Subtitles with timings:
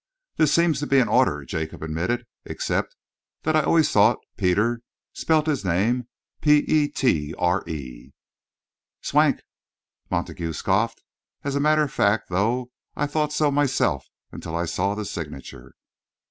[0.37, 2.95] "That seems to be in order," Jacob admitted, "except
[3.43, 4.81] that I always thought Peter
[5.13, 6.07] spelt his name
[6.41, 8.11] 'Petre.'"
[9.03, 9.41] "Swank,"
[10.09, 11.03] Montague scoffed.
[11.43, 15.75] "As a matter of fact, though, I thought so myself until I saw the signature."